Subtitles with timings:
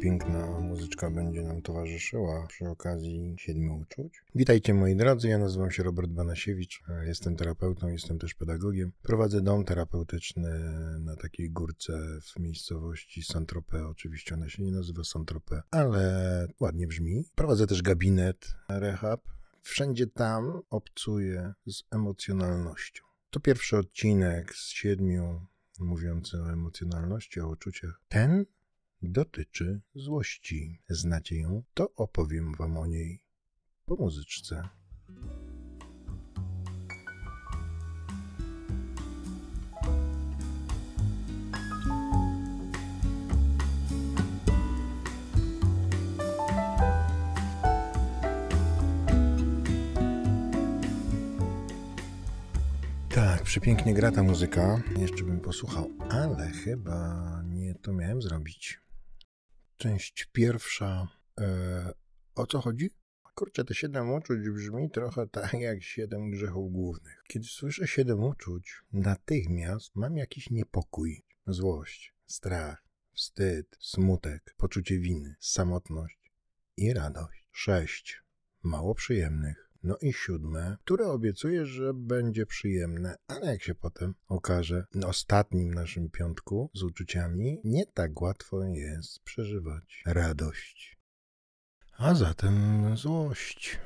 [0.00, 4.22] Piękna muzyczka będzie nam towarzyszyła przy okazji Siedmiu Uczuć.
[4.34, 8.92] Witajcie moi drodzy, ja nazywam się Robert Banasiewicz, jestem terapeutą, jestem też pedagogiem.
[9.02, 10.50] Prowadzę dom terapeutyczny
[11.00, 13.82] na takiej górce w miejscowości Saint-Tropez.
[13.90, 17.24] Oczywiście ona się nie nazywa Saint-Tropez, ale ładnie brzmi.
[17.34, 19.20] Prowadzę też gabinet rehab.
[19.62, 23.04] Wszędzie tam obcuję z emocjonalnością.
[23.30, 25.46] To pierwszy odcinek z siedmiu
[25.80, 28.00] mówiący o emocjonalności, o uczuciach.
[28.08, 28.46] Ten
[29.02, 30.82] dotyczy złości.
[30.88, 31.62] Znacie ją?
[31.74, 33.22] To opowiem wam o niej
[33.86, 34.68] po muzyczce.
[53.08, 54.82] Tak, przepięknie gra ta muzyka.
[54.98, 58.80] Jeszcze bym posłuchał, ale chyba nie to miałem zrobić.
[59.80, 61.08] Część pierwsza.
[61.40, 61.92] E,
[62.34, 62.90] o co chodzi?
[63.34, 67.22] Kurczę, te siedem uczuć brzmi trochę tak jak siedem grzechów głównych.
[67.28, 76.32] Kiedy słyszę siedem uczuć, natychmiast mam jakiś niepokój, złość, strach, wstyd, smutek, poczucie winy, samotność
[76.76, 77.48] i radość.
[77.52, 78.22] Sześć.
[78.62, 79.69] Mało przyjemnych.
[79.82, 85.74] No i siódme, które obiecuje, że będzie przyjemne, ale jak się potem okaże, na ostatnim
[85.74, 90.98] naszym piątku z uczuciami, nie tak łatwo jest przeżywać radość.
[91.98, 93.78] A zatem złość.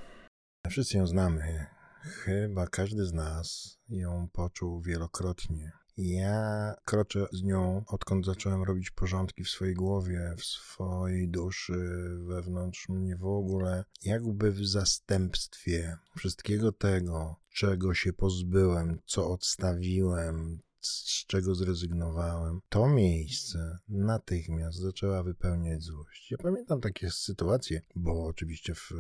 [0.70, 1.66] Wszyscy ją znamy.
[2.00, 5.72] Chyba każdy z nas ją poczuł wielokrotnie.
[5.96, 11.88] Ja kroczę z nią, odkąd zacząłem robić porządki w swojej głowie, w swojej duszy,
[12.26, 21.26] wewnątrz mnie w ogóle, jakby w zastępstwie wszystkiego tego, czego się pozbyłem, co odstawiłem, z
[21.26, 26.30] czego zrezygnowałem, to miejsce natychmiast zaczęła wypełniać złość.
[26.30, 28.90] Ja pamiętam takie sytuacje, bo oczywiście w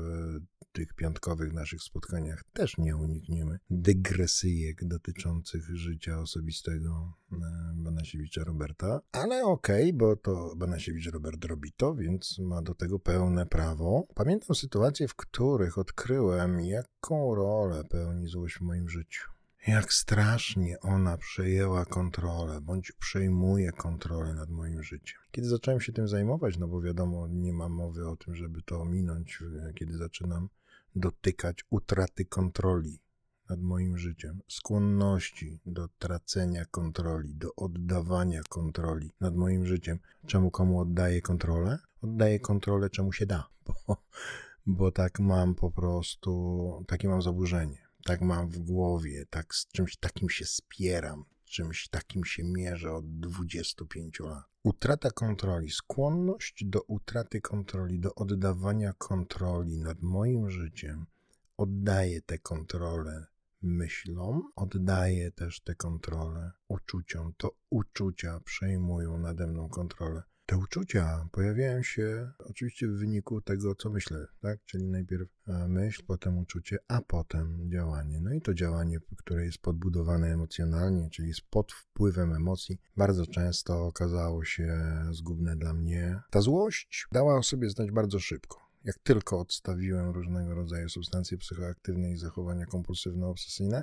[0.74, 7.36] tych piątkowych naszych spotkaniach też nie unikniemy dygresyjek dotyczących życia osobistego e,
[7.74, 12.98] Banasiewicza Roberta, ale okej, okay, bo to Banasiewicz Robert robi to, więc ma do tego
[12.98, 14.06] pełne prawo.
[14.14, 19.34] Pamiętam sytuacje, w których odkryłem, jaką rolę pełni złość w moim życiu
[19.66, 25.20] jak strasznie ona przejęła kontrolę, bądź przejmuje kontrolę nad moim życiem.
[25.30, 28.80] Kiedy zacząłem się tym zajmować, no bo wiadomo, nie ma mowy o tym, żeby to
[28.80, 29.38] ominąć,
[29.74, 30.48] kiedy zaczynam
[30.94, 33.00] dotykać utraty kontroli
[33.50, 39.98] nad moim życiem, skłonności do tracenia kontroli, do oddawania kontroli nad moim życiem.
[40.26, 41.78] Czemu komu oddaję kontrolę?
[42.02, 43.96] Oddaję kontrolę, czemu się da, bo,
[44.66, 49.96] bo tak mam po prostu, takie mam zaburzenie tak mam w głowie, tak z czymś
[49.96, 54.44] takim się spieram, czymś takim się mierzę od 25 lat.
[54.64, 61.06] Utrata kontroli, skłonność do utraty kontroli, do oddawania kontroli nad moim życiem,
[61.56, 63.26] oddaję tę kontrolę
[63.62, 67.32] myślom, oddaję też tę kontrolę uczuciom.
[67.36, 70.22] To uczucia przejmują nade mną kontrolę.
[70.46, 74.64] Te uczucia pojawiają się oczywiście w wyniku tego, co myślę, tak?
[74.64, 78.20] Czyli najpierw e, myśl, potem uczucie, a potem działanie.
[78.20, 83.86] No i to działanie, które jest podbudowane emocjonalnie, czyli jest pod wpływem emocji, bardzo często
[83.86, 86.20] okazało się zgubne dla mnie.
[86.30, 92.10] Ta złość dała o sobie znać bardzo szybko jak tylko odstawiłem różnego rodzaju substancje psychoaktywne
[92.10, 93.82] i zachowania kompulsywno-obsesyjne,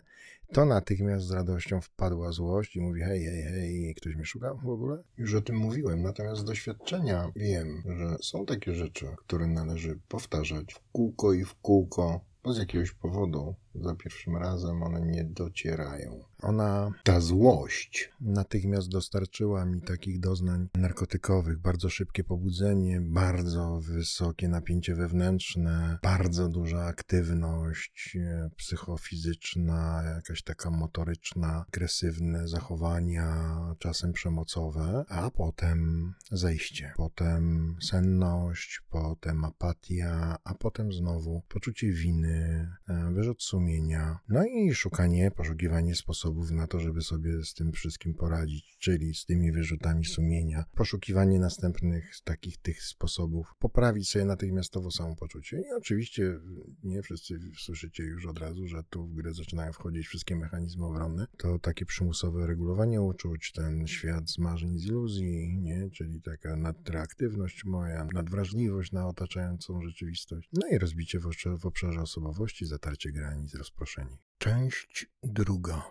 [0.53, 4.69] to natychmiast z radością wpadła złość i mówi: hej, hej, hej, ktoś mnie szuka w
[4.69, 5.03] ogóle?
[5.17, 10.73] Już o tym mówiłem, natomiast z doświadczenia wiem, że są takie rzeczy, które należy powtarzać
[10.73, 16.24] w kółko i w kółko, bo z jakiegoś powodu za pierwszym razem one nie docierają.
[16.42, 21.60] Ona, ta złość, natychmiast dostarczyła mi takich doznań narkotykowych.
[21.60, 31.66] Bardzo szybkie pobudzenie, bardzo wysokie napięcie wewnętrzne, bardzo duża aktywność e, psychofizyczna, jakaś taka motoryczna,
[31.68, 41.92] agresywne zachowania, czasem przemocowe, a potem zejście, potem senność, potem apatia, a potem znowu poczucie
[41.92, 44.19] winy, e, wyrzut sumienia sumienia.
[44.30, 49.25] No i szukanie, poszukiwanie sposobów na to, żeby sobie z tym wszystkim poradzić, czyli z
[49.25, 50.66] tymi wyrzutami sumienia.
[50.75, 55.58] Poszukiwanie następnych takich tych sposobów, poprawić sobie natychmiastowo samopoczucie.
[55.60, 56.40] I oczywiście
[56.84, 61.28] nie wszyscy słyszycie już od razu, że tu w grę zaczynają wchodzić wszystkie mechanizmy obronne.
[61.38, 65.90] To takie przymusowe regulowanie uczuć, ten świat z marzeń, z iluzji, nie?
[65.90, 70.50] czyli taka nadreaktywność moja, nadwrażliwość na otaczającą rzeczywistość.
[70.54, 71.19] No i rozbicie
[71.60, 74.18] w obszarze osobowości, zatarcie granic rozproszeni.
[74.38, 75.83] Część druga.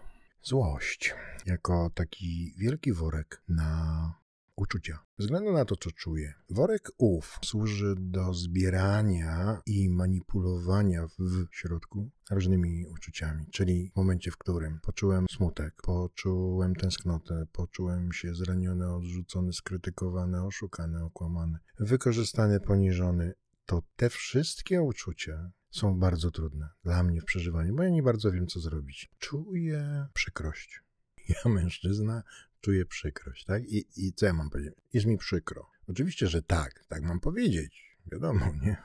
[0.42, 1.14] Złość.
[1.46, 4.20] Jako taki wielki worek na
[4.60, 4.98] uczucia.
[5.18, 6.34] Ze względu na to, co czuję.
[6.50, 14.36] Worek ów służy do zbierania i manipulowania w środku różnymi uczuciami, czyli w momencie, w
[14.36, 23.34] którym poczułem smutek, poczułem tęsknotę, poczułem się zraniony, odrzucony, skrytykowany, oszukany, okłamany, wykorzystany, poniżony,
[23.66, 28.32] to te wszystkie uczucia są bardzo trudne dla mnie w przeżywaniu, bo ja nie bardzo
[28.32, 29.11] wiem, co zrobić.
[29.19, 30.81] Czuję przykrość.
[31.28, 32.22] Ja, mężczyzna,
[32.61, 33.62] czuję przykrość, tak?
[33.69, 34.75] I, I co ja mam powiedzieć?
[34.93, 35.67] Jest mi przykro.
[35.87, 37.96] Oczywiście, że tak, tak mam powiedzieć.
[38.12, 38.76] Wiadomo, nie?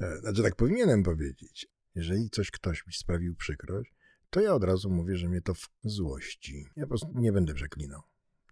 [0.00, 1.68] E, znaczy, tak powinienem powiedzieć.
[1.94, 3.94] Jeżeli coś ktoś mi sprawił przykrość,
[4.30, 6.66] to ja od razu mówię, że mnie to w złości.
[6.76, 8.02] Ja po prostu nie będę przeklinał.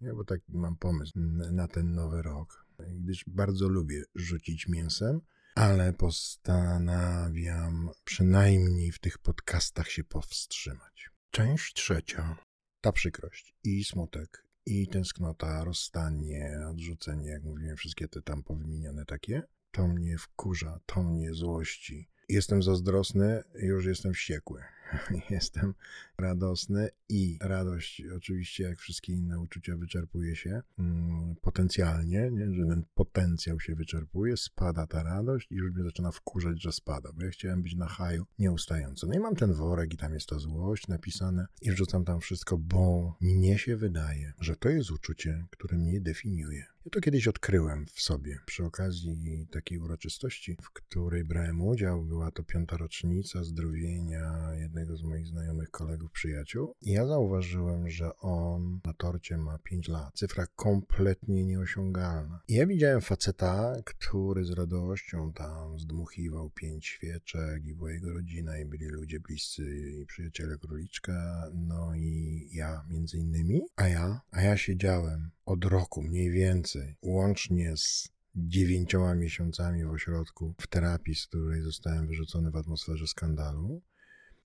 [0.01, 1.19] Ja, bo tak mam pomysł
[1.51, 5.21] na ten nowy rok, gdyż bardzo lubię rzucić mięsem,
[5.57, 11.09] ale postanawiam przynajmniej w tych podcastach się powstrzymać.
[11.31, 12.37] Część trzecia.
[12.81, 19.43] Ta przykrość i smutek, i tęsknota, rozstanie, odrzucenie, jak mówiłem, wszystkie te tam powymienione takie,
[19.71, 22.09] to mnie wkurza, to mnie złości.
[22.29, 24.63] Jestem zazdrosny, już jestem wściekły.
[25.29, 25.73] Jestem
[26.17, 32.53] radosny i radość, oczywiście, jak wszystkie inne uczucia, wyczerpuje się mm, potencjalnie, nie?
[32.53, 37.09] że ten potencjał się wyczerpuje, spada ta radość i już mnie zaczyna wkurzać, że spada,
[37.13, 39.07] bo ja chciałem być na haju nieustająco.
[39.07, 42.57] No i mam ten worek i tam jest ta złość napisane i wrzucam tam wszystko,
[42.57, 46.65] bo mnie się wydaje, że to jest uczucie, które mnie definiuje.
[46.87, 52.03] Ja to kiedyś odkryłem w sobie przy okazji takiej uroczystości, w której brałem udział.
[52.03, 56.75] Była to piąta rocznica zdrowienia jednego z moich znajomych kolegów, przyjaciół.
[56.81, 60.13] Ja zauważyłem, że on na torcie ma 5 lat.
[60.13, 62.41] Cyfra kompletnie nieosiągalna.
[62.47, 68.57] I ja widziałem faceta, który z radością tam zdmuchiwał pięć świeczek i była jego rodzina
[68.59, 69.63] i byli ludzie bliscy
[70.01, 73.61] i przyjaciele króliczka, no i ja między innymi.
[73.75, 80.53] A ja, a ja siedziałem od roku mniej więcej, łącznie z dziewięcioma miesiącami w ośrodku
[80.61, 83.81] w terapii, z której zostałem wyrzucony w atmosferze skandalu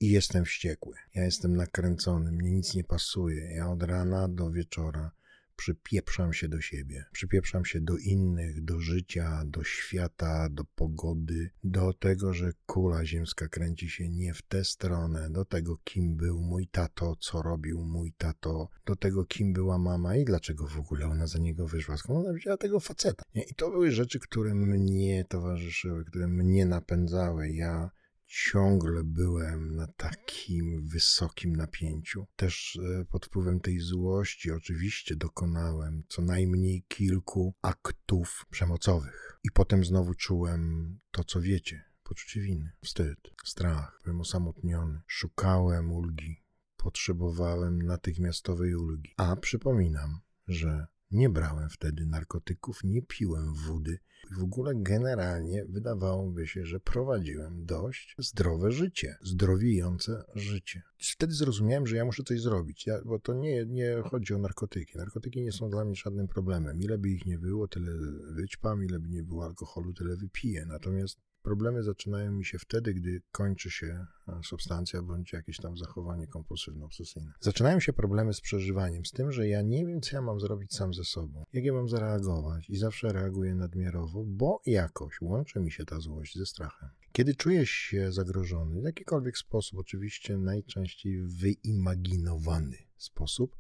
[0.03, 0.95] i jestem wściekły.
[1.15, 3.55] Ja jestem nakręcony, mnie nic nie pasuje.
[3.55, 5.11] Ja od rana do wieczora
[5.57, 11.93] przypieprzam się do siebie, przypieprzam się do innych, do życia, do świata, do pogody, do
[11.93, 16.69] tego, że kula ziemska kręci się nie w tę stronę, do tego, kim był mój
[16.69, 21.27] tato, co robił mój tato, do tego, kim była mama i dlaczego w ogóle ona
[21.27, 23.23] za niego wyszła, skąd ona wzięła tego faceta.
[23.35, 27.51] I to były rzeczy, które mnie towarzyszyły, które mnie napędzały.
[27.51, 27.91] Ja
[28.33, 32.27] ciągle byłem na takim wysokim napięciu.
[32.37, 39.39] Też e, pod wpływem tej złości oczywiście dokonałem co najmniej kilku aktów przemocowych.
[39.45, 41.85] I potem znowu czułem to, co wiecie.
[42.03, 44.01] Poczucie winy, wstyd, strach.
[44.05, 45.01] Byłem osamotniony.
[45.07, 46.43] Szukałem ulgi.
[46.77, 49.15] Potrzebowałem natychmiastowej ulgi.
[49.17, 53.99] A przypominam, że nie brałem wtedy narkotyków, nie piłem wody
[54.31, 60.83] w ogóle generalnie wydawałoby się, że prowadziłem dość zdrowe życie, zdrowiejące życie.
[60.99, 64.99] Wtedy zrozumiałem, że ja muszę coś zrobić, ja, bo to nie, nie chodzi o narkotyki.
[64.99, 66.81] Narkotyki nie są dla mnie żadnym problemem.
[66.81, 67.91] Ile by ich nie było, tyle
[68.31, 70.67] wyćpam, ile by nie było alkoholu, tyle wypiję.
[70.67, 76.27] Natomiast Problemy zaczynają mi się wtedy, gdy kończy się e, substancja bądź jakieś tam zachowanie
[76.27, 77.33] kompulsywno-obsesyjne.
[77.41, 80.75] Zaczynają się problemy z przeżywaniem, z tym, że ja nie wiem, co ja mam zrobić
[80.75, 85.71] sam ze sobą, jak ja mam zareagować i zawsze reaguję nadmiarowo, bo jakoś łączy mi
[85.71, 86.89] się ta złość ze strachem.
[87.13, 93.57] Kiedy czujesz się zagrożony, w jakikolwiek sposób, oczywiście najczęściej wyimaginowany sposób,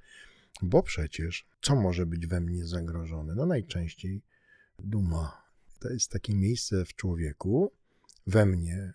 [0.62, 3.34] bo przecież co może być we mnie zagrożone?
[3.34, 4.22] No najczęściej
[4.78, 5.41] duma,
[5.82, 7.72] to jest takie miejsce w człowieku,
[8.26, 8.92] we mnie,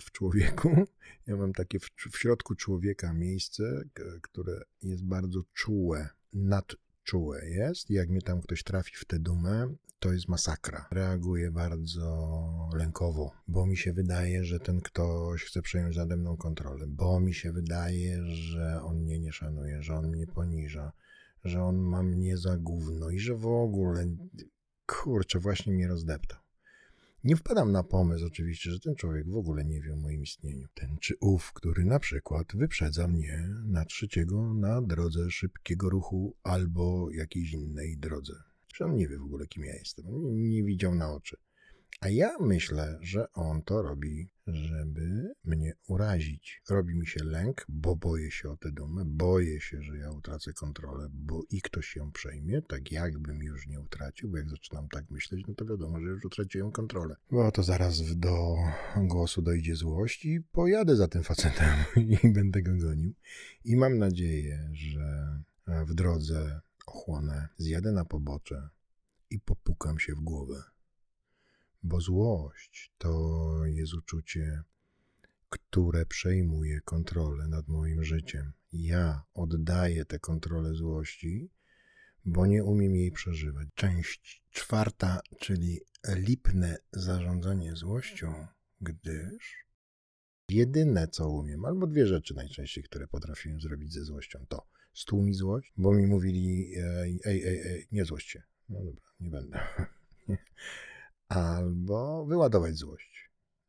[0.00, 0.70] w człowieku.
[1.26, 3.82] Ja mam takie w, w środku człowieka miejsce,
[4.22, 7.90] które jest bardzo czułe, nadczułe jest.
[7.90, 10.88] Jak mnie tam ktoś trafi w tę dumę, to jest masakra.
[10.90, 16.86] Reaguję bardzo lękowo, bo mi się wydaje, że ten ktoś chce przejąć nade mną kontrolę,
[16.88, 20.92] bo mi się wydaje, że on mnie nie szanuje, że on mnie poniża,
[21.44, 24.06] że on ma mnie za gówno i że w ogóle
[24.90, 26.38] kurczę, właśnie mnie rozdeptał.
[27.24, 30.68] Nie wpadam na pomysł oczywiście, że ten człowiek w ogóle nie wie o moim istnieniu.
[30.74, 37.10] Ten czy ów, który na przykład wyprzedza mnie na trzeciego na drodze szybkiego ruchu albo
[37.10, 38.32] jakiejś innej drodze.
[38.74, 40.06] Że on nie wie w ogóle, kim ja jestem.
[40.34, 41.36] Nie, nie widział na oczy.
[42.00, 46.62] A ja myślę, że on to robi, żeby mnie urazić.
[46.70, 50.52] Robi mi się lęk, bo boję się o tę dumę, boję się, że ja utracę
[50.52, 55.10] kontrolę, bo i ktoś ją przejmie, tak jakbym już nie utracił, bo jak zaczynam tak
[55.10, 57.16] myśleć, no to wiadomo, że już utraciłem kontrolę.
[57.30, 58.56] Bo to zaraz do
[58.96, 61.74] głosu dojdzie złość i pojadę za tym facetem
[62.22, 63.14] i będę go gonił.
[63.64, 68.68] I mam nadzieję, że w drodze ochłonę, zjadę na pobocze
[69.30, 70.62] i popukam się w głowę.
[71.82, 74.62] Bo złość to jest uczucie,
[75.48, 78.52] które przejmuje kontrolę nad moim życiem.
[78.72, 81.50] Ja oddaję tę kontrolę złości,
[82.24, 83.68] bo nie umiem jej przeżywać.
[83.74, 88.46] Część czwarta, czyli lipne zarządzanie złością,
[88.80, 89.66] gdyż
[90.48, 95.72] jedyne co umiem, albo dwie rzeczy najczęściej, które potrafiłem zrobić ze złością, to stłumić złość,
[95.76, 98.42] bo mi mówili ej, ej, ej, ej nie złość się.
[98.68, 99.60] No dobra, nie będę.
[101.30, 103.19] albo wyładować złość.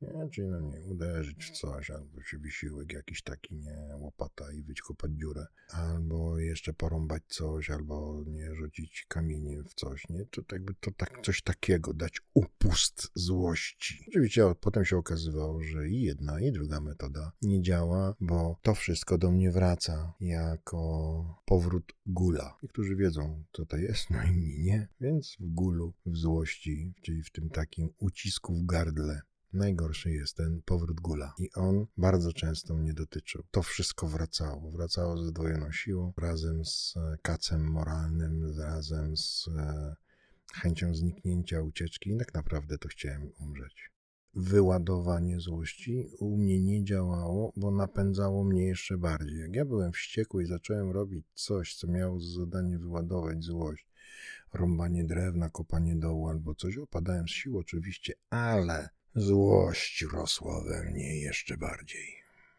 [0.01, 0.29] Nie?
[0.29, 5.11] Czyli no nie, uderzyć w coś, albo się wysiłek jakiś taki, nie, łopata i wyćkopać
[5.11, 10.25] dziurę, albo jeszcze porąbać coś, albo nie, rzucić kamieniem w coś, nie?
[10.25, 14.05] To jakby to tak, coś takiego, dać upust złości.
[14.07, 19.17] Oczywiście potem się okazywało, że i jedna, i druga metoda nie działa, bo to wszystko
[19.17, 22.57] do mnie wraca jako powrót gula.
[22.63, 24.87] Niektórzy wiedzą, co to jest, no inni nie.
[25.01, 29.21] Więc w gulu, w złości, czyli w tym takim ucisku w gardle,
[29.53, 33.43] Najgorszy jest ten powrót gula i on bardzo często mnie dotyczył.
[33.51, 34.71] To wszystko wracało.
[34.71, 39.95] Wracało ze zdwojoną siłą, razem z e, kacem moralnym, razem z e,
[40.53, 43.91] chęcią zniknięcia, ucieczki i tak naprawdę to chciałem umrzeć.
[44.33, 49.39] Wyładowanie złości u mnie nie działało, bo napędzało mnie jeszcze bardziej.
[49.39, 53.87] Jak ja byłem wściekły i zacząłem robić coś, co miało za zadanie wyładować złość,
[54.53, 61.19] rąbanie drewna, kopanie dołu albo coś, opadałem z sił oczywiście, ale Złość rosła we mnie
[61.21, 62.15] jeszcze bardziej,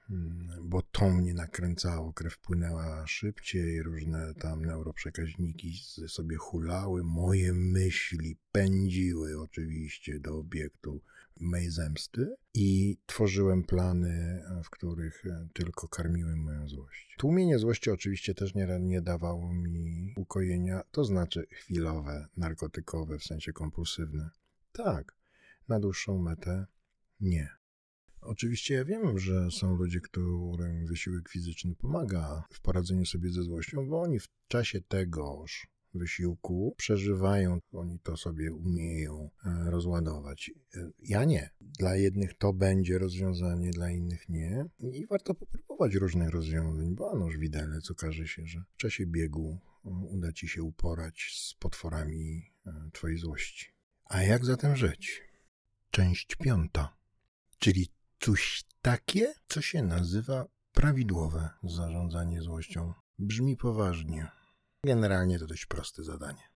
[0.09, 5.75] hmm, bo to mnie nakręcało, krew płynęła szybciej, różne tam neuroprzekaźniki
[6.09, 11.01] sobie hulały, moje myśli pędziły oczywiście do obiektu
[11.41, 17.17] mej zemsty i tworzyłem plany, w których tylko karmiłem moją złość.
[17.19, 23.53] Tłumienie złości oczywiście też nie, nie dawało mi ukojenia, to znaczy chwilowe, narkotykowe, w sensie
[23.53, 24.31] kompulsywne.
[24.73, 25.22] Tak,
[25.73, 26.67] na dłuższą metę
[27.21, 27.49] nie.
[28.21, 33.89] Oczywiście ja wiem, że są ludzie, którym wysiłek fizyczny pomaga w poradzeniu sobie ze złością,
[33.89, 40.51] bo oni w czasie tegoż wysiłku przeżywają, oni to sobie umieją e, rozładować.
[40.75, 41.51] E, ja nie.
[41.61, 44.65] Dla jednych to będzie rozwiązanie, dla innych nie.
[44.81, 49.89] I warto popróbować różnych rozwiązań, bo noż widelec okaże się, że w czasie biegu e,
[49.89, 52.53] uda ci się uporać z potworami
[52.93, 53.67] twojej złości.
[54.05, 55.32] A jak zatem żyć?
[55.93, 56.97] Część piąta,
[57.59, 57.89] czyli
[58.21, 62.95] coś takie, co się nazywa prawidłowe zarządzanie złością.
[63.19, 64.31] Brzmi poważnie.
[64.87, 66.52] Generalnie to dość proste zadanie.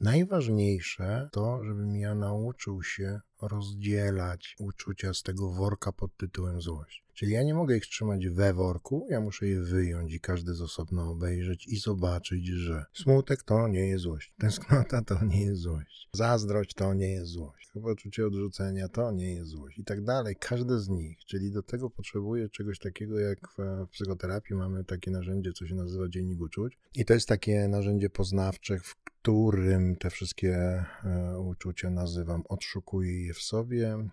[0.00, 7.04] Najważniejsze to, żebym ja nauczył się rozdzielać uczucia z tego worka pod tytułem złość.
[7.14, 10.60] Czyli ja nie mogę ich trzymać we worku, ja muszę je wyjąć i każdy z
[10.60, 16.08] osobna obejrzeć i zobaczyć, że smutek to nie jest złość, tęsknota to nie jest złość,
[16.12, 20.36] zazdrość to nie jest złość, poczucie odrzucenia to nie jest złość i tak dalej.
[20.36, 25.52] Każde z nich, czyli do tego potrzebuję czegoś takiego jak w psychoterapii mamy takie narzędzie,
[25.52, 30.54] co się nazywa dziennik uczuć i to jest takie narzędzie poznawcze, w którym te wszystkie
[30.54, 34.08] e, uczucia nazywam, odszukuję je w sobie, e,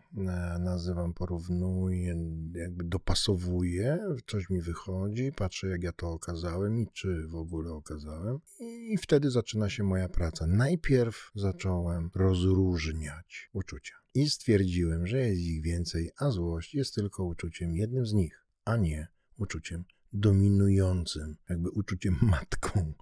[0.60, 2.16] nazywam, porównuję,
[2.54, 8.40] jakby dopasowuję, coś mi wychodzi, patrzę jak ja to okazałem i czy w ogóle okazałem
[8.60, 10.48] i wtedy zaczyna się moja praca.
[10.48, 17.76] Najpierw zacząłem rozróżniać uczucia i stwierdziłem, że jest ich więcej, a złość jest tylko uczuciem
[17.76, 19.84] jednym z nich, a nie uczuciem
[20.14, 22.94] dominującym, jakby uczuciem matką.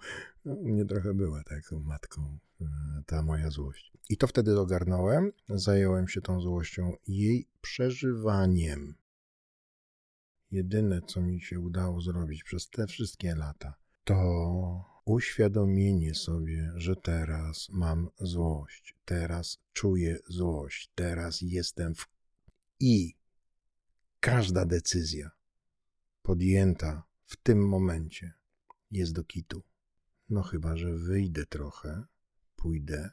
[0.45, 2.65] No, mnie trochę była taką matką e,
[3.05, 3.91] ta moja złość.
[4.09, 8.95] I to wtedy ogarnąłem, zająłem się tą złością jej przeżywaniem.
[10.51, 17.69] Jedyne, co mi się udało zrobić przez te wszystkie lata, to uświadomienie sobie, że teraz
[17.69, 22.07] mam złość, teraz czuję złość, teraz jestem w.
[22.79, 23.15] I
[24.19, 25.31] każda decyzja
[26.25, 28.34] podjęta w tym momencie
[28.91, 29.63] jest do kitu.
[30.29, 32.03] No chyba, że wyjdę trochę,
[32.55, 33.10] pójdę,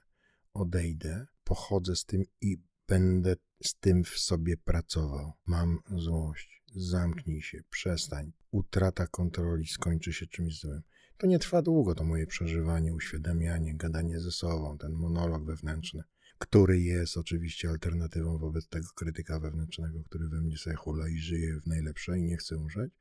[0.55, 5.33] odejdę, pochodzę z tym i będę z tym w sobie pracował.
[5.47, 6.63] Mam złość.
[6.75, 8.33] Zamknij się, przestań.
[8.51, 10.83] Utrata kontroli skończy się czymś złym.
[11.17, 16.03] To nie trwa długo, to moje przeżywanie, uświadamianie, gadanie ze sobą, ten monolog wewnętrzny,
[16.39, 21.61] który jest oczywiście alternatywą wobec tego krytyka wewnętrznego, który we mnie sobie hula i żyje
[21.61, 22.93] w najlepsze i nie chce umrzeć.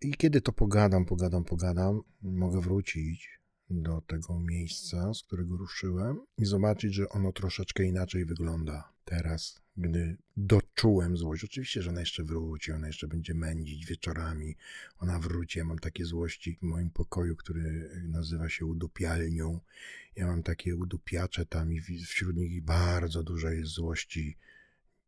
[0.00, 6.44] I kiedy to pogadam, pogadam, pogadam, mogę wrócić do tego miejsca, z którego ruszyłem i
[6.44, 11.44] zobaczyć, że ono troszeczkę inaczej wygląda teraz, gdy doczułem złość.
[11.44, 14.56] Oczywiście, że ona jeszcze wróci, ona jeszcze będzie mędzić wieczorami.
[14.98, 15.58] Ona wróci.
[15.58, 19.60] Ja mam takie złości w moim pokoju, który nazywa się udupialnią.
[20.16, 24.36] Ja mam takie udupiacze tam i wśród nich bardzo dużo jest złości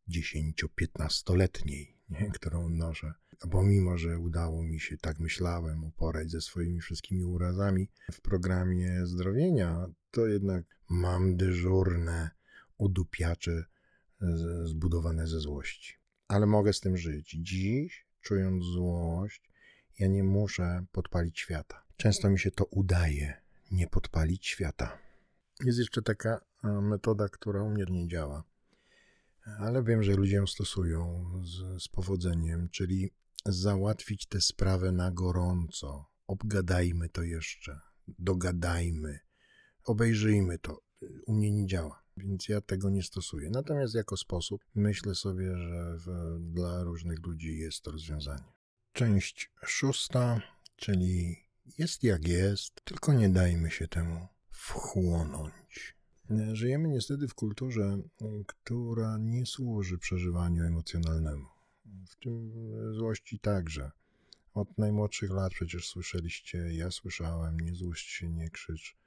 [0.09, 1.97] 10-15-letniej,
[2.33, 3.13] którą noszę.
[3.47, 9.05] Bo mimo, że udało mi się, tak myślałem, uporać ze swoimi wszystkimi urazami w programie
[9.05, 12.29] zdrowienia, to jednak mam dyżurne
[12.77, 13.65] udupiacze
[14.63, 15.93] zbudowane ze złości.
[16.27, 17.37] Ale mogę z tym żyć.
[17.39, 19.51] Dziś, czując złość,
[19.99, 21.83] ja nie muszę podpalić świata.
[21.97, 23.41] Często mi się to udaje,
[23.71, 24.97] nie podpalić świata.
[25.63, 28.43] Jest jeszcze taka metoda, która u mnie nie działa,
[29.59, 33.11] ale wiem, że ludzie ją stosują z, z powodzeniem, czyli
[33.47, 36.05] załatwić tę sprawę na gorąco.
[36.27, 39.19] Obgadajmy to jeszcze, dogadajmy,
[39.83, 40.81] obejrzyjmy to.
[41.25, 43.49] U mnie nie działa więc ja tego nie stosuję.
[43.49, 48.53] Natomiast jako sposób myślę sobie, że w, dla różnych ludzi jest to rozwiązanie.
[48.93, 50.41] Część szósta,
[50.75, 51.35] czyli
[51.77, 55.97] jest jak jest, tylko nie dajmy się temu wchłonąć.
[56.53, 57.97] Żyjemy niestety w kulturze,
[58.47, 61.56] która nie służy przeżywaniu emocjonalnemu.
[62.09, 62.51] W tym
[62.93, 63.91] złości także.
[64.53, 68.97] Od najmłodszych lat przecież słyszeliście, ja słyszałem, nie złość się, nie krzycz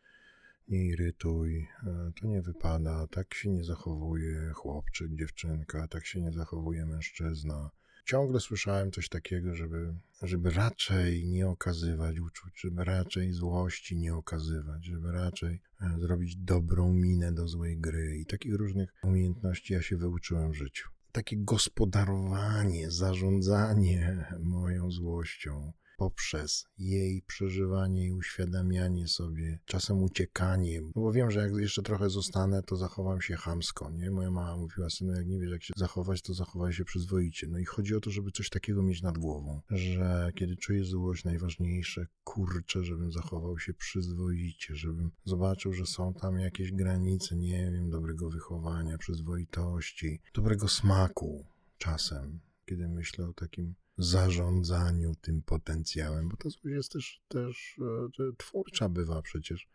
[0.71, 6.33] nie irytuj, e, to nie wypada, tak się nie zachowuje chłopczyk, dziewczynka, tak się nie
[6.33, 7.71] zachowuje mężczyzna.
[8.05, 14.85] Ciągle słyszałem coś takiego, żeby, żeby raczej nie okazywać uczuć, żeby raczej złości nie okazywać,
[14.85, 18.19] żeby raczej e, zrobić dobrą minę do złej gry.
[18.19, 20.89] I takich różnych umiejętności ja się wyuczyłem w życiu.
[21.13, 31.13] Takie gospodarowanie, zarządzanie moją złością, poprzez jej przeżywanie i uświadamianie sobie, czasem uciekanie, no bo
[31.13, 34.11] wiem, że jak jeszcze trochę zostanę, to zachowam się chamsko, nie?
[34.11, 37.47] Moja mama mówiła, synu, jak nie wiesz, jak się zachować, to zachowaj się przyzwoicie.
[37.51, 41.25] No i chodzi o to, żeby coś takiego mieć nad głową, że kiedy czuję złość,
[41.25, 47.91] najważniejsze, kurczę, żebym zachował się przyzwoicie, żebym zobaczył, że są tam jakieś granice, nie wiem,
[47.91, 51.47] dobrego wychowania, przyzwoitości, dobrego smaku
[51.79, 57.77] czasem, kiedy myślę o takim zarządzaniu tym potencjałem, bo ta złość jest też, też
[58.21, 59.69] e, twórcza bywa przecież.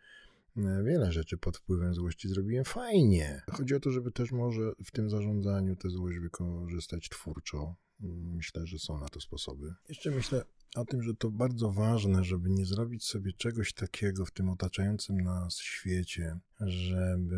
[0.56, 3.42] E, wiele rzeczy pod wpływem złości zrobiłem fajnie.
[3.50, 7.74] Chodzi o to, żeby też może w tym zarządzaniu tę złość wykorzystać twórczo.
[8.34, 9.74] Myślę, że są na to sposoby.
[9.88, 10.44] Jeszcze myślę
[10.76, 15.20] o tym, że to bardzo ważne, żeby nie zrobić sobie czegoś takiego w tym otaczającym
[15.20, 17.36] nas świecie, żeby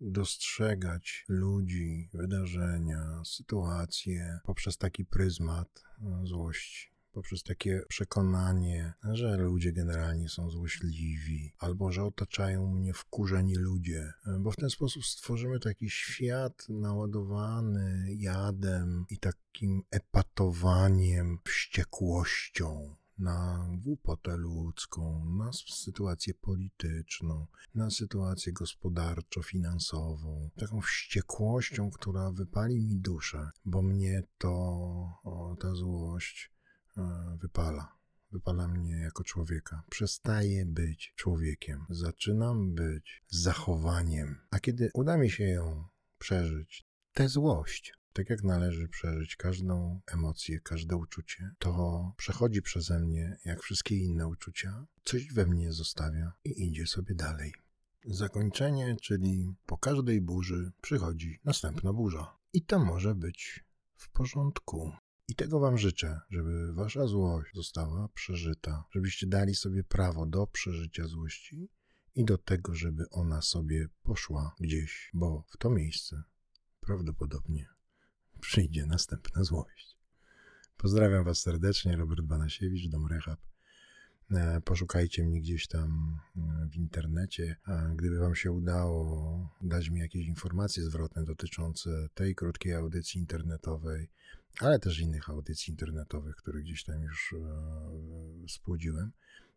[0.00, 10.28] dostrzegać ludzi, wydarzenia, sytuacje poprzez taki pryzmat e, złości poprzez takie przekonanie, że ludzie generalnie
[10.28, 16.68] są złośliwi, albo że otaczają mnie wkurzeni ludzie, bo w ten sposób stworzymy taki świat
[16.68, 30.50] naładowany jadem i takim epatowaniem, wściekłością na głupotę ludzką, na sytuację polityczną, na sytuację gospodarczo-finansową,
[30.56, 34.50] taką wściekłością, która wypali mi duszę, bo mnie to,
[35.24, 36.57] o, ta złość
[37.40, 37.98] wypala.
[38.32, 39.82] Wypala mnie jako człowieka.
[39.90, 41.86] Przestaję być człowiekiem.
[41.90, 44.40] Zaczynam być zachowaniem.
[44.50, 45.84] A kiedy uda mi się ją
[46.18, 53.36] przeżyć, tę złość, tak jak należy przeżyć każdą emocję, każde uczucie, to przechodzi przeze mnie,
[53.44, 57.54] jak wszystkie inne uczucia, coś we mnie zostawia i idzie sobie dalej.
[58.04, 62.36] Zakończenie, czyli po każdej burzy przychodzi następna burza.
[62.52, 63.64] I to może być
[63.96, 64.92] w porządku.
[65.28, 71.06] I tego Wam życzę, żeby Wasza złość została przeżyta, żebyście dali sobie prawo do przeżycia
[71.06, 71.68] złości
[72.14, 76.22] i do tego, żeby ona sobie poszła gdzieś, bo w to miejsce
[76.80, 77.68] prawdopodobnie
[78.40, 79.96] przyjdzie następna złość.
[80.76, 83.40] Pozdrawiam Was serdecznie, Robert Banasiewicz, Dom Rehab.
[84.30, 87.56] E, poszukajcie mnie gdzieś tam e, w internecie.
[87.64, 94.08] A gdyby Wam się udało dać mi jakieś informacje zwrotne dotyczące tej krótkiej audycji internetowej,
[94.60, 99.12] ale też innych audycji internetowych, które gdzieś tam już e, spłodziłem,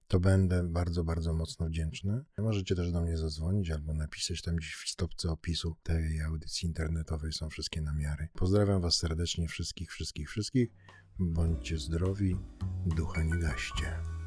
[0.08, 2.24] to będę bardzo, bardzo mocno wdzięczny.
[2.38, 7.34] Możecie też do mnie zadzwonić albo napisać tam gdzieś w stopce opisu tej audycji internetowej.
[7.34, 8.28] Są wszystkie namiary.
[8.34, 10.70] Pozdrawiam Was serdecznie wszystkich, wszystkich, wszystkich.
[11.20, 12.36] Bądźcie zdrowi,
[12.86, 14.20] ducha nie gaście.